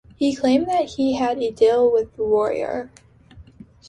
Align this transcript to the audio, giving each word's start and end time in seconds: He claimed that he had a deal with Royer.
He 0.15 0.35
claimed 0.35 0.67
that 0.67 0.85
he 0.85 1.13
had 1.17 1.37
a 1.43 1.51
deal 1.51 1.91
with 1.93 2.17
Royer. 2.17 2.89